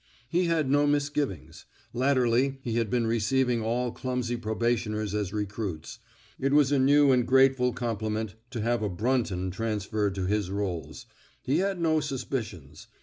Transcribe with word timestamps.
He 0.27 0.45
had 0.45 0.67
no 0.67 0.87
misgivings. 0.87 1.65
Latterly 1.93 2.57
he 2.63 2.77
had 2.77 2.89
been 2.89 3.05
receiving 3.05 3.61
all 3.61 3.91
clumsy 3.91 4.35
probationers 4.35 5.13
as 5.13 5.31
recruits; 5.31 5.99
it 6.39 6.53
was 6.53 6.71
a 6.71 6.79
new 6.79 7.11
and 7.11 7.23
grateful 7.27 7.71
compli 7.71 8.11
ment 8.11 8.33
to 8.49 8.61
have 8.61 8.81
a 8.81 8.89
Brunton 8.89 9.51
transferred 9.51 10.15
to 10.15 10.25
his 10.25 10.49
rolls. 10.49 11.05
He 11.43 11.59
had 11.59 11.79
no 11.79 11.99
suspicions. 11.99 12.87